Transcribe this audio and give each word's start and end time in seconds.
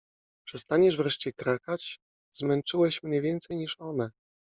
-Przestaniesz 0.47 0.97
wreszcie 0.97 1.33
krakać? 1.33 1.99
Zmęczyłeś 2.33 3.03
mnie 3.03 3.21
więcej 3.21 3.57
niż 3.57 3.75
one! 3.79 4.11